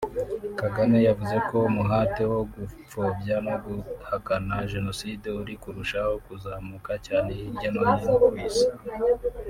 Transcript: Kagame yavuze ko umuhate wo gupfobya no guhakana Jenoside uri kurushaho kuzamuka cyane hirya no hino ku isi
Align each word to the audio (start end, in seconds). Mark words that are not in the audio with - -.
Kagame 0.59 0.97
yavuze 1.07 1.35
ko 1.47 1.55
umuhate 1.69 2.23
wo 2.31 2.41
gupfobya 2.53 3.35
no 3.45 3.55
guhakana 3.65 4.55
Jenoside 4.71 5.27
uri 5.41 5.53
kurushaho 5.61 6.13
kuzamuka 6.25 6.91
cyane 7.07 7.29
hirya 7.39 7.67
no 7.73 7.81
hino 7.89 8.15
ku 8.23 8.33
isi 8.47 8.65